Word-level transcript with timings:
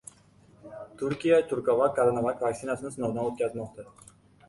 Turkiya 1.01 1.37
Turkovac-Coronovac 1.53 2.45
vaksinasini 2.49 2.97
sinovdan 2.99 3.25
o‘tkazmoqda 3.29 3.91